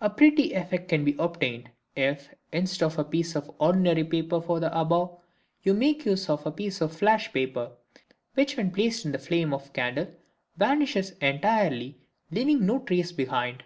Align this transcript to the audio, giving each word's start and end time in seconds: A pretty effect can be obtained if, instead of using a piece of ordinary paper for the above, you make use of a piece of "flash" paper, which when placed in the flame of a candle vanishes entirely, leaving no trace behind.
A 0.00 0.08
pretty 0.08 0.54
effect 0.54 0.88
can 0.88 1.04
be 1.04 1.14
obtained 1.18 1.68
if, 1.94 2.34
instead 2.50 2.86
of 2.96 2.96
using 2.96 3.02
a 3.04 3.10
piece 3.10 3.36
of 3.36 3.54
ordinary 3.58 4.02
paper 4.04 4.40
for 4.40 4.58
the 4.58 4.74
above, 4.74 5.18
you 5.62 5.74
make 5.74 6.06
use 6.06 6.30
of 6.30 6.46
a 6.46 6.50
piece 6.50 6.80
of 6.80 6.96
"flash" 6.96 7.30
paper, 7.30 7.72
which 8.32 8.56
when 8.56 8.70
placed 8.70 9.04
in 9.04 9.12
the 9.12 9.18
flame 9.18 9.52
of 9.52 9.66
a 9.66 9.72
candle 9.72 10.10
vanishes 10.56 11.10
entirely, 11.20 11.98
leaving 12.30 12.64
no 12.64 12.78
trace 12.78 13.12
behind. 13.12 13.64